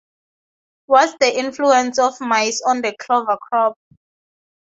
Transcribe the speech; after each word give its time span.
What's 0.87 1.13
the 1.19 1.37
influence 1.37 1.99
of 1.99 2.19
mice 2.21 2.59
on 2.65 2.81
the 2.81 2.95
clover 2.97 3.37
crop? 3.39 3.77